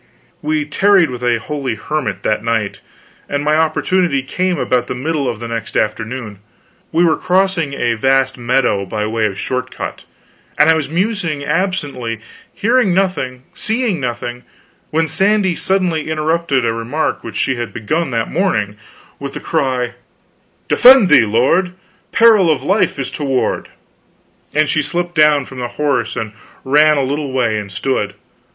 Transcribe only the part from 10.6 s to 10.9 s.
I was